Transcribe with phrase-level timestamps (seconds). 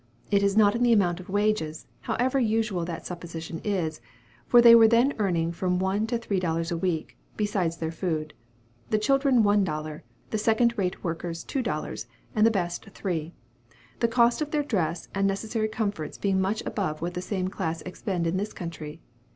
[0.31, 4.01] It is not in the amount of wages, however usual that supposition is,
[4.47, 8.33] for they were then earning from one to three dollars a week, besides their food;
[8.89, 12.89] the children one dollar (4_s._ 3_d._), the second rate workers two dollars, and the best
[12.95, 13.33] three:
[13.99, 17.83] the cost of their dress and necessary comforts being much above what the same class
[17.83, 19.01] expend in this country.